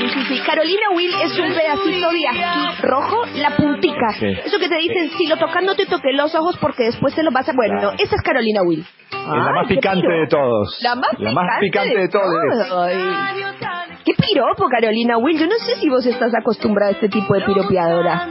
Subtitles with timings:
[0.00, 0.40] Sí, sí, sí.
[0.44, 4.12] Carolina Will es un pedacito de aquí rojo, la puntica.
[4.18, 4.26] Sí.
[4.44, 7.22] Eso que te dicen, si lo tocas no te toques los ojos porque después te
[7.22, 7.52] lo vas a...
[7.52, 7.96] Bueno, Claro.
[7.98, 8.80] esa es Carolina Will.
[9.10, 10.20] Es la más picante piro.
[10.20, 10.78] de todos.
[11.20, 12.72] La más picante de todos.
[12.72, 12.96] Ay.
[14.04, 15.38] Qué piropo, Carolina Will.
[15.38, 18.26] Yo no sé si vos estás acostumbrada a este tipo de piropeadora.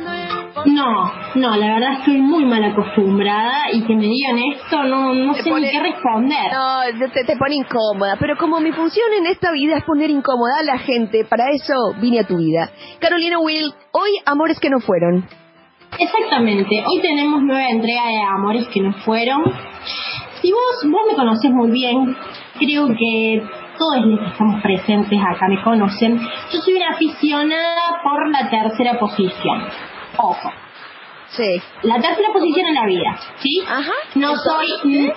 [0.66, 5.34] No, no, la verdad estoy muy mal acostumbrada y que me digan esto no, no
[5.34, 6.52] Te sé pone- ni qué responder.
[6.52, 8.16] No, te, te pone incómoda.
[8.20, 11.74] Pero como mi función en esta vida es poner incómoda a la gente, para eso
[12.02, 12.70] vine a tu vida.
[13.00, 15.26] Carolina Will, hoy amores que no fueron.
[16.00, 19.44] Exactamente, hoy tenemos nueva entrega de Amores que no fueron.
[20.42, 22.16] Si vos, vos me conocés muy bien,
[22.58, 23.44] creo que
[23.78, 26.18] todos los que estamos presentes acá me conocen.
[26.20, 29.64] Yo soy una aficionada por la tercera posición.
[30.18, 30.52] Ojo,
[31.30, 31.62] Sí.
[31.84, 33.64] la tercera posición en la vida, ¿sí?
[33.66, 33.94] Ajá.
[34.16, 34.68] No soy...
[34.84, 35.14] mm, eh,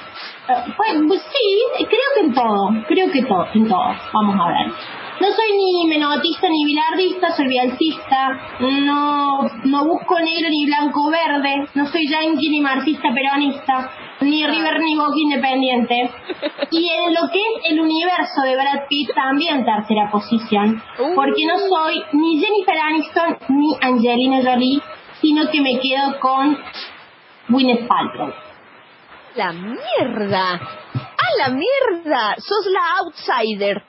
[0.77, 4.67] Pues, pues sí, creo que en todo, creo que todo, en todo, vamos a ver.
[5.21, 8.29] No soy ni menotista ni bilardista, soy bielcista,
[8.61, 14.81] no, no busco negro ni blanco verde, no soy yankee ni marxista peronista, ni River
[14.81, 16.11] ni Boca independiente.
[16.71, 20.83] Y en lo que es el universo de Brad Pitt también tercera posición,
[21.15, 24.81] porque no soy ni Jennifer Aniston ni Angelina Jolie,
[25.21, 26.59] sino que me quedo con
[27.49, 28.33] Gwyneth Paltrow.
[29.37, 30.55] La mierda.
[30.55, 32.35] ¡A la mierda!
[32.39, 33.83] Sos la outsider.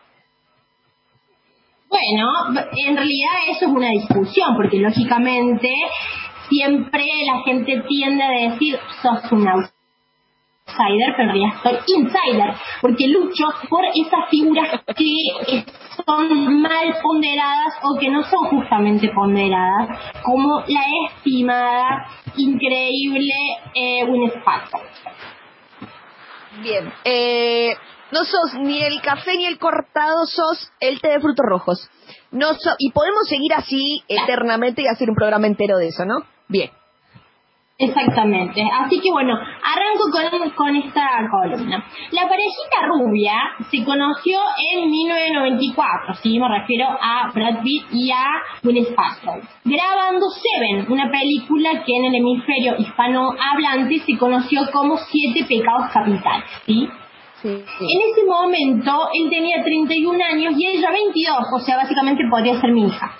[1.87, 2.27] Bueno,
[2.75, 5.69] en realidad eso es una discusión, porque lógicamente
[6.49, 9.74] siempre la gente tiende a decir sos un outsider,
[10.77, 15.65] pero en realidad soy insider, porque lucho por esas figuras que
[16.05, 23.33] son mal ponderadas o que no son justamente ponderadas, como la estimada, increíble
[23.73, 24.81] eh, Gwyneth Paltrow.
[26.61, 26.91] Bien.
[27.03, 27.75] Eh,
[28.11, 31.89] no sos ni el café ni el cortado, sos el té de frutos rojos.
[32.31, 36.19] No so- y podemos seguir así eternamente y hacer un programa entero de eso, ¿no?
[36.47, 36.69] Bien.
[37.77, 38.63] Exactamente.
[38.71, 41.83] Así que bueno, arranco con, con esta columna.
[42.11, 43.33] La parejita rubia
[43.69, 44.39] se conoció
[44.73, 48.25] en 1994, sí, me refiero a Brad Pitt y a
[48.63, 55.43] Gwyneth Paltrow, grabando Seven, una película que en el hemisferio hispanohablante se conoció como Siete
[55.45, 56.87] Pecados Capitales, ¿sí?
[57.41, 57.49] Sí.
[57.49, 62.71] En ese momento él tenía 31 años y ella 22, o sea, básicamente podría ser
[62.71, 63.11] mi hija.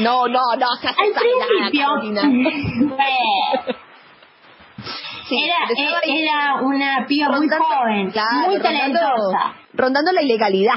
[0.00, 1.86] No, no, no, se hace Al principio.
[2.94, 3.83] Bueno,
[5.28, 5.56] Sí, era,
[6.04, 9.54] ahí era una piba muy joven, claro, muy rondando- talentosa.
[9.72, 10.74] Rondando la ilegalidad.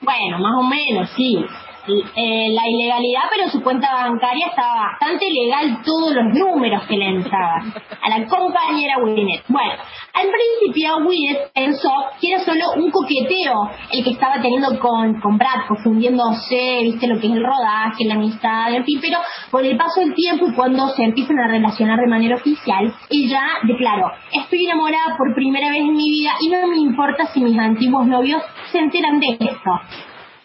[0.00, 1.44] Bueno, más o menos, sí.
[1.88, 7.08] Eh, la ilegalidad, pero su cuenta bancaria estaba bastante legal, todos los números que le
[7.08, 7.72] entraban
[8.02, 9.42] a la compañera Winnet.
[9.48, 9.72] Bueno,
[10.12, 11.90] al principio Winnet pensó
[12.20, 17.18] que era solo un coqueteo el que estaba teniendo con, con Brad, confundiéndose, viste lo
[17.18, 19.18] que es el rodaje, la amistad, en fin, pero
[19.50, 23.42] con el paso del tiempo y cuando se empiezan a relacionar de manera oficial, ella
[23.62, 27.58] declaró, estoy enamorada por primera vez en mi vida y no me importa si mis
[27.58, 29.70] antiguos novios se enteran de esto.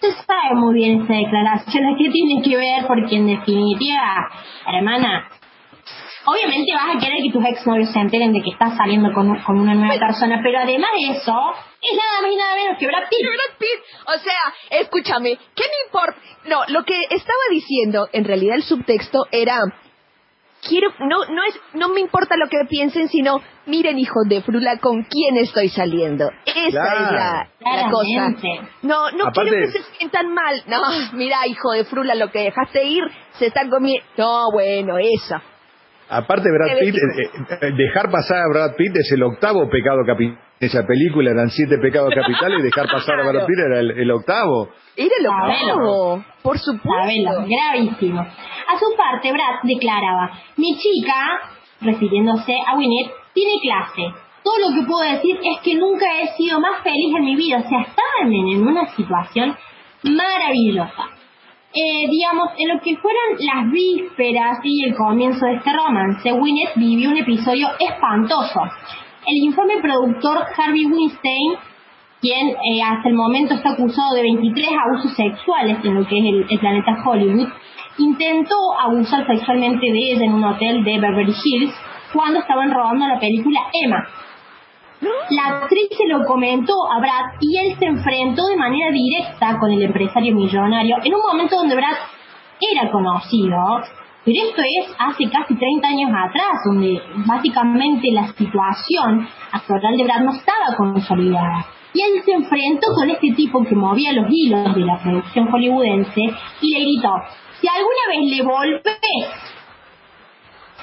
[0.04, 2.86] Usted sabe muy bien esa declaración, ¿qué tiene que ver?
[2.86, 4.30] Porque en definitiva,
[4.68, 5.30] hermana,
[6.26, 9.62] obviamente vas a querer que tus exnovios se enteren de que estás saliendo con, con
[9.62, 11.34] una nueva persona, pero además de eso,
[11.82, 13.22] es nada más y nada menos que Brad Pitt.
[13.22, 13.80] Brad Pitt.
[14.08, 16.20] O sea, escúchame, ¿qué me importa?
[16.50, 19.58] No, lo que estaba diciendo, en realidad el subtexto era
[20.68, 24.78] quiero no no es no me importa lo que piensen, sino miren hijos de frula
[24.80, 26.30] con quién estoy saliendo.
[26.46, 27.06] Esa Claro.
[27.06, 27.48] es la,
[27.84, 28.36] la cosa.
[28.82, 30.62] No, no Aparte- quiero que se sientan mal.
[30.68, 30.82] No,
[31.14, 33.04] mira, hijo de frula, lo que dejaste ir,
[33.40, 34.06] se están comiendo.
[34.18, 35.36] No, bueno, eso.
[36.14, 37.30] Aparte, Brad Pitt, eh,
[37.62, 40.38] eh, dejar pasar a Brad Pitt es el octavo pecado capital.
[40.60, 44.12] Esa película eran siete pecados capitales y dejar pasar a Brad Pitt era el, el
[44.12, 44.70] octavo.
[44.96, 45.74] Era lo Sabelo.
[45.74, 47.46] octavo, por supuesto.
[47.50, 48.22] gravísimo.
[48.22, 51.40] A su parte, Brad declaraba, mi chica,
[51.82, 54.14] refiriéndose a Winnet, tiene clase.
[54.44, 57.58] Todo lo que puedo decir es que nunca he sido más feliz en mi vida.
[57.58, 59.58] O sea, estaban en una situación
[60.04, 61.13] maravillosa.
[61.76, 66.76] Eh, digamos, en lo que fueron las vísperas y el comienzo de este romance, Winnet
[66.76, 68.62] vivió un episodio espantoso.
[69.26, 71.58] El infame productor Harvey Weinstein
[72.24, 76.26] quien eh, hasta el momento está acusado de 23 abusos sexuales en lo que es
[76.26, 77.50] el, el planeta Hollywood,
[77.98, 81.74] intentó abusar sexualmente de ella en un hotel de Beverly Hills
[82.14, 84.08] cuando estaban rodando la película Emma.
[85.30, 89.72] La actriz se lo comentó a Brad y él se enfrentó de manera directa con
[89.72, 91.98] el empresario millonario en un momento donde Brad
[92.60, 93.58] era conocido
[94.24, 100.22] Pero esto es hace casi 30 años atrás, donde básicamente la situación actoral de Brad
[100.22, 101.66] no estaba consolidada.
[101.94, 106.22] Y él se enfrentó con este tipo que movía los hilos de la producción hollywoodense
[106.62, 107.14] y le gritó,
[107.60, 109.54] si alguna vez le volvés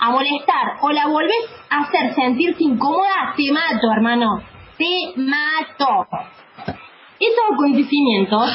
[0.00, 4.43] a molestar o la volvés a hacer sentirse incómoda, te mato, hermano.
[4.79, 6.06] Te mato.
[7.19, 8.50] Esos acontecimientos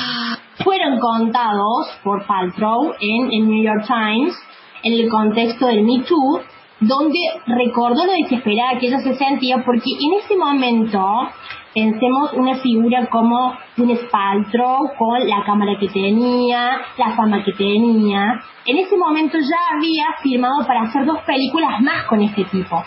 [0.63, 4.35] fueron contados por Paltrow en el New York Times
[4.83, 6.41] en el contexto del Me Too,
[6.79, 11.29] donde recordó lo desesperada que ella se sentía porque en ese momento
[11.73, 18.41] pensemos una figura como un espaltro con la cámara que tenía, la fama que tenía.
[18.65, 22.83] En ese momento ya había firmado para hacer dos películas más con este tipo.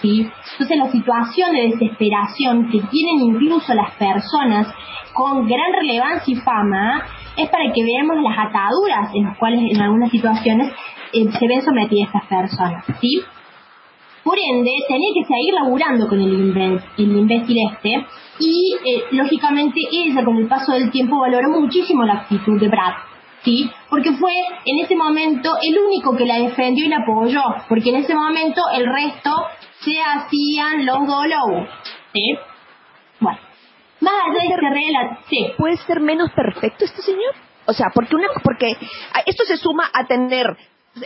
[0.00, 0.28] ¿sí?
[0.52, 4.66] Entonces la situación de desesperación que tienen incluso las personas
[5.12, 7.04] con gran relevancia y fama
[7.36, 10.72] es para que veamos las ataduras en las cuales en algunas situaciones
[11.12, 12.84] eh, se ven sometidas estas personas.
[13.00, 13.22] ¿sí?
[14.22, 18.06] Por ende, tenía que seguir laburando con el, imbécil este
[18.38, 22.94] y eh, lógicamente ella con el paso del tiempo valoró muchísimo la actitud de Brad.
[23.44, 23.68] ¿Sí?
[23.90, 24.32] Porque fue
[24.64, 28.62] en ese momento el único que la defendió y la apoyó, porque en ese momento
[28.72, 29.30] el resto
[29.80, 31.68] se hacían los dolos.
[32.12, 32.36] ¿Sí?
[34.02, 35.46] Más allá de este relato, sí.
[35.56, 37.34] ¿Puede ser menos perfecto este señor?
[37.66, 38.76] O sea, porque una, porque
[39.26, 40.56] esto se suma a tener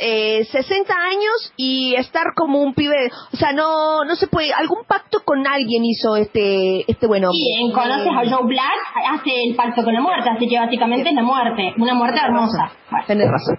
[0.00, 4.84] eh, 60 años y estar como un pibe, o sea, no no se puede, algún
[4.84, 7.30] pacto con alguien hizo este este bueno.
[7.30, 8.80] Sí, conoces a Joe Black,
[9.12, 12.72] hace el pacto con la muerte, así que básicamente es la muerte, una muerte hermosa.
[12.90, 13.06] Bueno.
[13.06, 13.58] Tenés razón.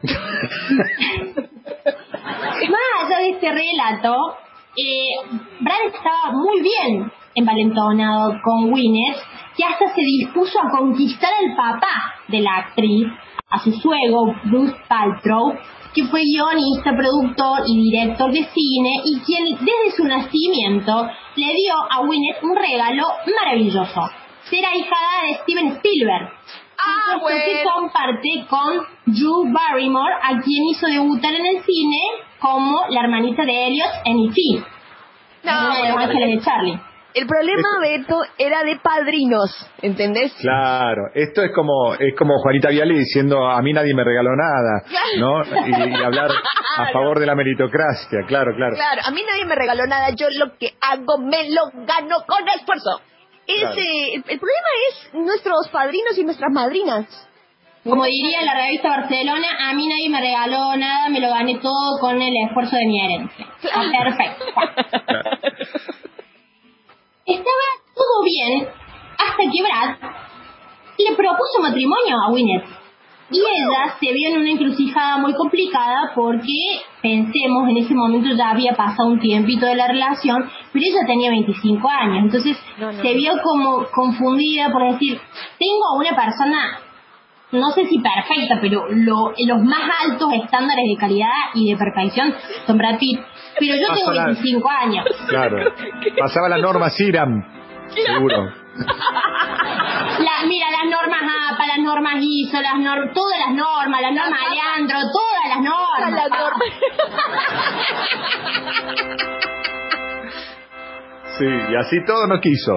[2.70, 4.16] Más allá de este relato,
[4.76, 5.16] eh,
[5.62, 9.16] Brad estaba muy bien envalentonado con Winnet,
[9.56, 13.08] que hasta se dispuso a conquistar al papá de la actriz,
[13.50, 15.54] a su suegro, Bruce Paltrow,
[15.94, 21.74] que fue guionista, productor y director de cine y quien desde su nacimiento le dio
[21.90, 23.08] a Winnet un regalo
[23.42, 24.02] maravilloso,
[24.50, 26.34] ser ahijada de Steven Spielberg.
[26.80, 27.40] Ah, bueno.
[27.44, 31.98] que comparte con Drew Barrymore, a quien hizo debutar en el cine
[32.40, 34.64] como la hermanita de Elliot en E.T.
[35.44, 36.80] No, bueno, de Charlie.
[37.18, 39.50] El problema, Beto, era de padrinos,
[39.82, 40.34] ¿entendés?
[40.40, 44.84] Claro, esto es como es como Juanita Viale diciendo a mí nadie me regaló nada,
[45.18, 45.44] ¿no?
[45.68, 46.30] Y, y hablar
[46.78, 48.76] a favor de la meritocracia, claro, claro.
[48.76, 52.48] Claro, a mí nadie me regaló nada, yo lo que hago me lo gano con
[52.56, 53.02] esfuerzo.
[53.48, 53.76] Ese, Claro.
[53.80, 57.24] el, el problema es nuestros padrinos y nuestras madrinas.
[57.84, 61.98] Como diría la revista Barcelona, a mí nadie me regaló nada, me lo gané todo
[62.02, 63.48] con el esfuerzo de mi herencia.
[63.62, 64.46] Perfecto.
[67.28, 68.68] Estaba todo bien
[69.20, 69.96] hasta que Brad
[70.98, 72.66] le propuso matrimonio a Winnet.
[73.30, 78.52] Y ella se vio en una encrucijada muy complicada porque, pensemos, en ese momento ya
[78.52, 82.24] había pasado un tiempito de la relación, pero ella tenía 25 años.
[82.24, 83.02] Entonces No, no.
[83.02, 85.20] se vio como confundida por decir,
[85.60, 86.80] tengo a una persona
[87.50, 92.34] no sé si perfecta, pero lo- los más altos estándares de calidad y de perfección
[92.66, 93.22] son Brad Pitt.
[93.60, 95.06] Pero yo tengo Pasa la- 25 años.
[95.30, 95.74] Claro.
[96.20, 97.44] Pasaba la norma Siram,
[97.94, 98.54] seguro.
[100.20, 101.22] La- mira, las normas
[101.52, 106.12] APA, las normas ISO, las nor- todas las normas, las normas Leandro, todas las normas.
[106.12, 106.66] La norma.
[111.38, 112.74] Sí, y así todo no quiso.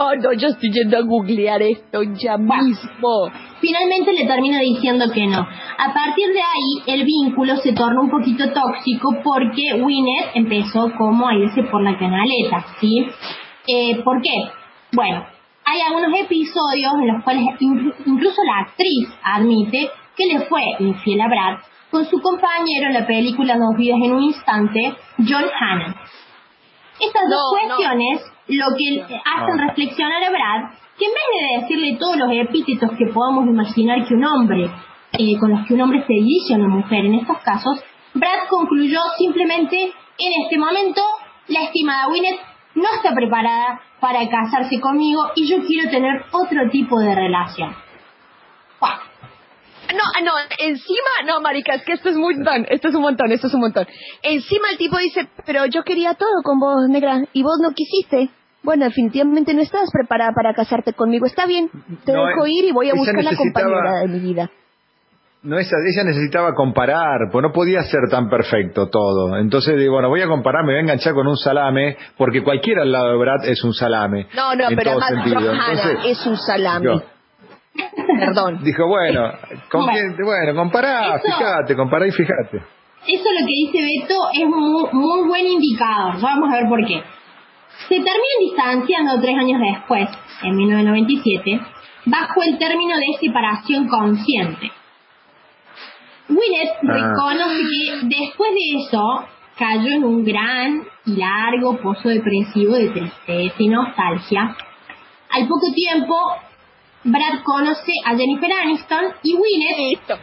[0.00, 3.30] Oh, no, yo estoy yendo a googlear esto ya mismo.
[3.60, 5.38] Finalmente le termina diciendo que no.
[5.40, 11.28] A partir de ahí, el vínculo se torna un poquito tóxico porque Winnet empezó como
[11.28, 13.06] a irse por la canaleta, ¿sí?
[13.66, 14.30] Eh, ¿Por qué?
[14.92, 15.26] Bueno,
[15.64, 21.20] hay algunos episodios en los cuales in- incluso la actriz admite que le fue infiel
[21.20, 21.58] a Brad
[21.90, 25.94] con su compañero en la película Dos vidas en un instante, John Hannan.
[27.00, 27.76] Estas dos no.
[28.48, 29.68] Lo que hacen No.
[29.68, 34.14] reflexionar a Brad que en vez de decirle todos los epítetos que podamos imaginar que
[34.14, 34.70] un hombre,
[35.12, 37.80] eh, con los que un hombre se dirige a una mujer en estos casos,
[38.14, 39.76] Brad concluyó simplemente
[40.18, 41.00] en este momento
[41.48, 42.40] la estimada Winnet
[42.74, 47.74] no está preparada para casarse conmigo y yo quiero tener otro tipo de relación.
[48.80, 48.98] Bueno,
[49.94, 53.02] No, ah, no, encima, no, marica, es que esto es un montón, esto es un
[53.02, 53.86] montón, esto es un montón.
[54.22, 58.30] Encima el tipo dice, pero yo quería todo con vos, negra, y vos no quisiste.
[58.68, 61.24] Bueno, definitivamente no estabas preparada para casarte conmigo.
[61.24, 61.70] Está bien,
[62.04, 64.50] te No, dejo ir y voy a ella buscar la compañera de mi vida.
[65.42, 69.38] No esa, ella necesitaba comparar, pues no podía ser tan perfecto todo.
[69.38, 72.82] Entonces digo, bueno, voy a comparar, me voy a enganchar con un salame, porque cualquiera
[72.82, 74.26] al lado de Brad es un salame.
[74.36, 76.84] No, no, en pero todo además Entonces, es un salami.
[76.84, 77.02] yo-
[78.20, 78.58] Perdón.
[78.64, 79.32] Dijo, bueno,
[79.70, 79.92] ¿con Bueno.
[79.94, 80.16] quién?
[80.26, 82.58] Bueno, compará, Eso- fíjate, compará y fíjate.
[82.58, 86.16] Eso lo que dice Beto es muy, muy buen indicador.
[86.16, 87.02] Ya vamos a ver por qué.
[87.88, 90.08] Se terminan distanciando tres años después,
[90.42, 91.60] en 1997,
[92.04, 94.70] bajo el término de separación consciente.
[96.28, 97.14] Winnet Ah.
[97.14, 99.24] reconoce que después de eso
[99.56, 104.54] cayó en un gran y largo pozo depresivo de tristeza y nostalgia.
[105.30, 106.14] Al poco tiempo,
[107.04, 110.18] Brad conoce a Jennifer Aniston y Winnet Listo.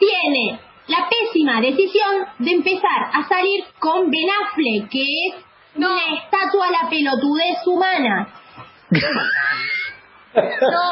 [0.00, 5.34] tiene la pésima decisión de empezar a salir con Ben Affleck, que es
[5.76, 5.90] No.
[5.90, 8.28] una estatua a la pelotudez humana.
[10.34, 10.90] No.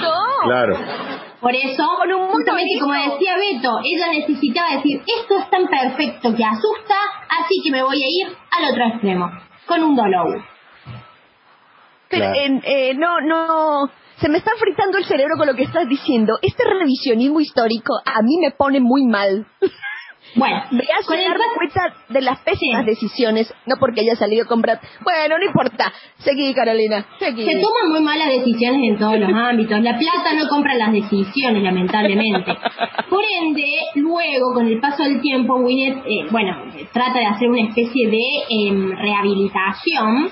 [0.00, 0.14] No.
[0.44, 0.76] Claro.
[1.40, 6.34] Por eso, Con un justamente como decía Beto, ella necesitaba decir, esto es tan perfecto
[6.34, 6.94] que asusta,
[7.28, 9.30] así que me voy a ir al otro extremo,
[9.66, 10.42] con un dolor.
[12.08, 12.60] Pero, Claro.
[12.64, 13.90] eh, no, no.
[14.16, 16.38] Se me está fritando el cerebro con lo que estás diciendo.
[16.40, 19.46] Este revisionismo histórico a mí me pone muy mal.
[20.36, 20.62] Bueno,
[21.06, 22.90] con el darme cuenta de las pésimas Sí.
[22.90, 24.78] decisiones, no porque haya salido con Brad.
[25.02, 25.92] Bueno, no importa.
[26.18, 27.06] Seguí, Carolina.
[27.18, 27.44] Seguí.
[27.44, 29.80] Se toman muy malas decisiones en todos los ámbitos.
[29.80, 32.52] La plata no compra las decisiones, lamentablemente.
[33.08, 33.64] Por ende,
[33.96, 36.56] luego, con el paso del tiempo, Winnet, eh, bueno,
[36.92, 40.26] trata de hacer una especie de em, rehabilitación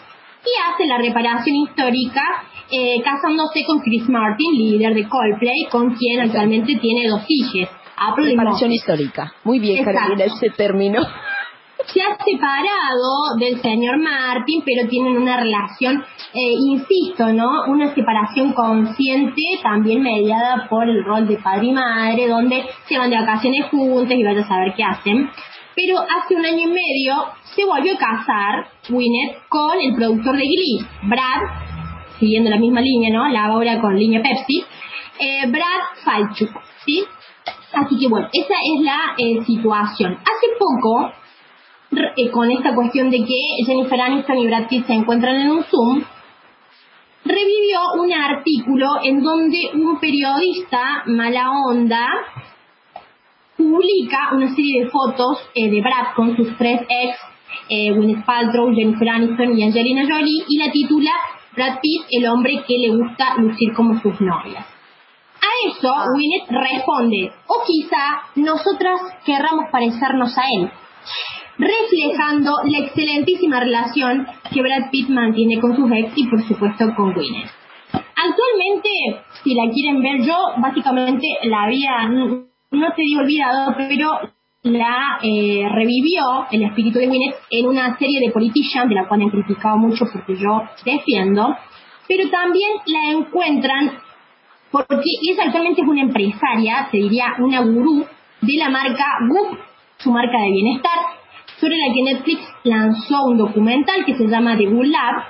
[0.45, 2.23] y hace la reparación histórica
[2.71, 7.69] eh, casándose con Chris Martin, líder de Coldplay, con quien actualmente tiene dos hijas.
[8.11, 8.45] Aplaudimos.
[8.45, 9.33] Reparación histórica.
[9.45, 10.01] Muy bien, Exacto.
[10.01, 11.03] Carolina, ese término.
[11.87, 17.65] se ha separado del señor Martin, pero tienen una relación, eh, insisto, ¿no?
[17.69, 23.11] Una separación consciente, también mediada por el rol de padre y madre, donde se van
[23.11, 25.29] de vacaciones juntos y vaya a saber qué hacen.
[25.75, 27.15] Pero hace un año y medio
[27.55, 31.43] se volvió a casar Winnet con el productor de Glee, Brad,
[32.21, 33.29] siguiendo la misma línea, ¿no?
[33.29, 34.65] La ahora con línea Pepsi,
[35.19, 36.51] eh, Brad Falchuk,
[36.85, 37.05] ¿sí?
[37.73, 40.13] Así que bueno, esa es la eh, situación.
[40.13, 41.13] Hace poco,
[42.17, 45.65] eh, con esta cuestión de que Jennifer Aniston y Brad Pitt se encuentran en un
[45.65, 46.03] Zoom,
[47.25, 52.09] revivió un artículo en donde un periodista mala onda
[53.57, 57.19] publica una serie de fotos eh, de Brad con sus tres ex,
[57.69, 58.25] eh, Gwyneth
[58.75, 61.13] Jennifer Aniston y Angelina Jolie, y la titula
[61.55, 64.72] Brad Pitt, el hombre que le gusta lucir como sus novias.
[65.67, 70.71] Eso, Winnet responde, o quizá nosotras querramos parecernos a él,
[71.59, 77.17] reflejando la excelentísima relación que Brad Pitt mantiene con sus ex y por supuesto con
[77.17, 77.51] Winnet.
[77.93, 78.89] Actualmente,
[79.43, 84.19] si la quieren ver yo, básicamente la había, no no te digo olvidado, pero
[84.63, 89.23] la eh, revivió el espíritu de Winnet en una serie de Politician, de la cual
[89.23, 91.55] han criticado mucho porque yo defiendo,
[92.09, 93.93] pero también la encuentran
[94.73, 98.05] porque ella actualmente es una empresaria, te diría una gurú
[98.41, 99.59] de la marca Goop,
[99.99, 100.99] su marca de bienestar,
[101.61, 105.25] sobre la que Netflix lanzó un documental que se llama The Good Lab,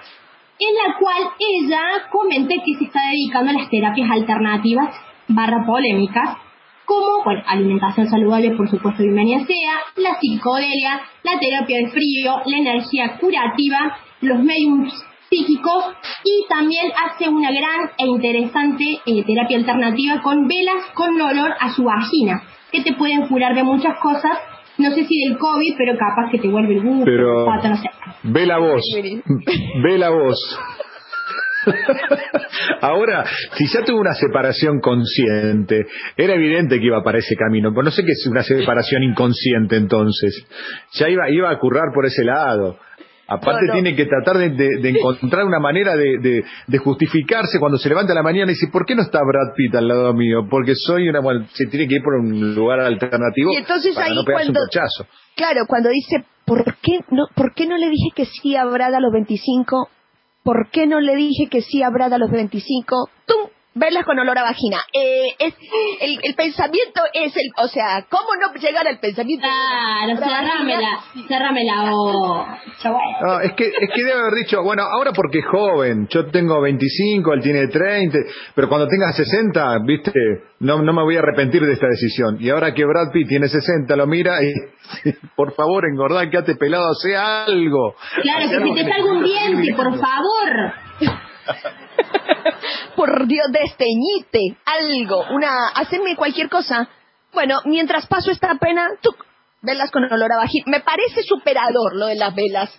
[0.59, 1.81] en la cual ella
[2.11, 4.95] comenta que se está dedicando a las terapias alternativas
[5.29, 6.37] barra polémicas,
[6.85, 12.57] como bueno, alimentación saludable, por supuesto, bienvenida sea, la psicodelia, la terapia del frío, la
[12.57, 14.93] energía curativa, los mediums
[15.33, 15.85] psíquicos
[16.25, 21.71] y también hace una gran e interesante eh, terapia alternativa con velas con olor a
[21.73, 24.39] su vagina, que te pueden curar de muchas cosas,
[24.77, 27.77] no sé si del COVID, pero capaz que te vuelve el gusto, Pero- pato, no
[27.77, 27.89] sé.
[28.25, 28.83] Ve la voz.
[29.83, 30.39] Ve la voz.
[32.81, 33.25] Ahora,
[33.57, 35.87] si ya tuvo una separación consciente,
[36.17, 39.77] era evidente que iba para ese camino, pero no sé qué es una separación inconsciente
[39.77, 40.45] entonces.
[40.95, 42.79] Ya iba, iba a currar por ese lado.
[43.35, 43.73] Aparte No, no.
[43.75, 46.45] tiene que tratar de, de- de encontrar una manera de, de-
[46.79, 49.75] justificarse cuando se levanta a la mañana y dice, ¿por qué no está Brad Pitt
[49.75, 50.47] al lado mío?
[50.51, 51.21] Porque soy una...
[51.21, 54.61] Bueno, se tiene que ir por un lugar alternativo Y entonces para ahí no cuando-
[54.61, 55.07] un.
[55.37, 58.95] Claro, cuando dice, ¿por qué no, ¿por qué no le dije que sí a Brad
[58.95, 59.89] a los 25?
[60.45, 63.09] ¿Por qué no le dije que sí a Brad a los 25?
[63.27, 63.37] ¡Tum!
[63.75, 64.79] Velas con olor a vagina.
[64.93, 65.55] Eh, es,
[66.01, 69.47] el, el pensamiento es el, o sea, ¿cómo no llegar al pensamiento?
[69.47, 70.81] Claro, Olor a cerrame vagina?
[70.81, 72.61] la, cerrame la boca.
[72.85, 73.01] Bueno.
[73.23, 76.61] No, es que, es que debe haber dicho, bueno, ahora porque es joven, yo tengo
[76.61, 78.19] 25, él tiene 30,
[78.55, 80.13] pero cuando tenga 60, viste,
[80.61, 82.37] no, no me voy a arrepentir de esta decisión.
[82.41, 84.53] Y ahora que Brad Pitt tiene 60, lo mira y,
[85.35, 87.95] por favor, engordá, quédate pelado, hace algo.
[88.21, 90.73] Claro, Hacé que algo si te salga un diente, por favor.
[92.97, 96.89] Por Dios, desteñite, algo, una, hacerme cualquier cosa.
[97.33, 99.17] Bueno, mientras paso esta pena, ¡tuc!
[99.63, 100.65] velas con olor a vagina.
[100.67, 102.71] Me parece superador lo de las velas.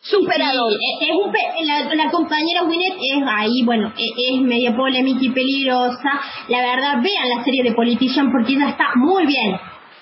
[0.00, 0.68] Superado.
[0.70, 5.30] Sí, es- es un la, compañera Winnet es ahí, bueno, e- es, media polémica y
[5.30, 6.20] peligrosa.
[6.48, 9.56] La verdad, vean la serie de Politician porque ella está muy bien.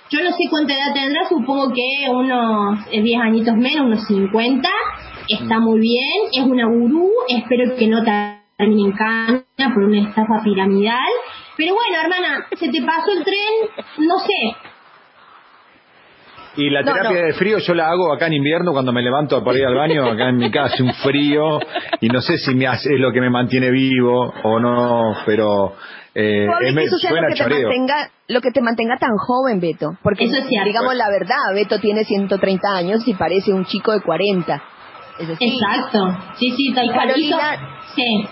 [0.08, 4.68] Yo no sé cuánta edad tendrá, supongo que unos eh, 10 añitos menos, unos 50.
[5.28, 9.42] Está muy bien, es una gurú, espero que no termine en cana
[9.74, 11.08] por una estafa piramidal.
[11.56, 14.56] Pero bueno, hermana, se te pasó el tren, no sé,
[16.56, 17.26] Y la terapia no.
[17.26, 20.04] de frío yo la hago acá en invierno cuando me levanto para ir al baño,
[20.06, 21.60] acá en mi casa, hace un frío
[22.00, 25.74] y no sé si me hace, es lo que me mantiene vivo o no, pero
[26.14, 29.96] eh, es que eso lo que, te mantenga, lo que te mantenga tan joven, Beto.
[30.02, 30.66] Porque, Eso es cierto.
[30.66, 34.62] digamos la verdad, Beto tiene 130 años y parece un chico de 40.
[35.20, 37.08] Es decir, Exacto, sí, sí, tal cual.
[37.08, 38.26] Carolina- Sí.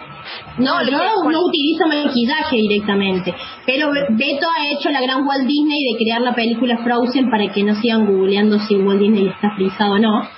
[0.58, 0.98] No, yo
[1.30, 3.34] no utilizo maquillaje directamente,
[3.66, 7.50] pero Be- Beto ha hecho la gran Walt Disney de crear la película Frozen para
[7.52, 10.28] que no sigan googleando si Walt Disney está frisado o no,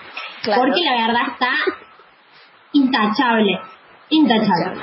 [0.43, 0.63] Claro.
[0.63, 1.51] porque la verdad está
[2.73, 3.59] intachable,
[4.11, 4.81] intachable.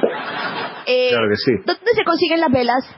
[0.87, 1.51] eh, Claro que sí.
[1.65, 2.95] ¿Dónde se consiguen las velas?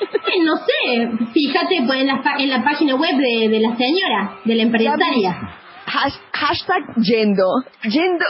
[0.00, 4.38] Eh, No sé, fíjate pues, en, la, en la página web de, de la señora,
[4.44, 5.36] de la empresaria.
[5.86, 7.44] Has- hashtag yendo.
[7.82, 8.24] Yendo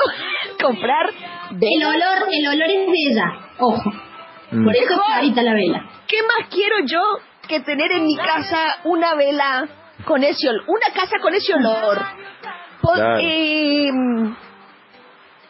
[0.62, 1.06] comprar
[1.50, 1.88] El velas.
[1.94, 3.24] olor, el olor es de ella,
[3.58, 3.90] ojo.
[4.50, 4.64] Mm.
[4.64, 5.84] Por eso ahorita la vela.
[6.06, 7.00] ¿Qué más quiero yo
[7.48, 9.68] que tener en mi casa una vela
[10.04, 10.64] con ese olor?
[10.68, 11.98] Una casa con ese olor.
[12.80, 13.18] Pod- Claro.
[13.20, 13.90] eh,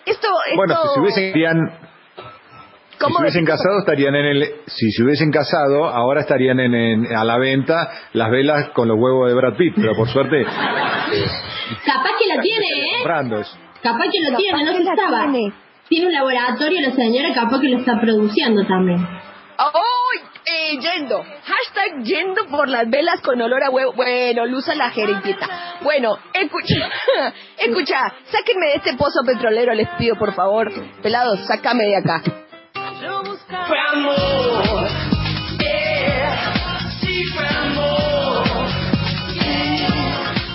[0.07, 1.71] esto, esto, Bueno, si se hubiesen, estarían-
[2.91, 6.75] si ¿cómo se hubiesen casado estarían en el, si se hubiesen casado ahora estarían en,
[6.75, 10.45] en- a la venta las velas con los huevos de Brad Pitt, pero por suerte
[10.45, 12.89] Capaz que la tiene, ¿eh?
[12.99, 13.57] comprando eso.
[13.83, 15.31] Capaz que lo Capaz tiene, no se estaba.
[15.31, 15.53] tiene.
[15.89, 19.07] Tiene un laboratorio la señora, capaz que lo está produciendo también.
[19.59, 20.21] ¡Ay!
[20.51, 21.23] Eh, yendo.
[21.23, 23.93] Hashtag yendo por las velas con olor a huevo.
[23.93, 25.47] Bueno, luza la jeringuita.
[25.83, 26.89] Bueno, escucha,
[27.59, 30.71] escucha, sáquenme de este pozo petrolero, les pido por favor.
[31.03, 32.23] Pelados, sácame de acá.
[33.03, 34.68] Yo buscaba amor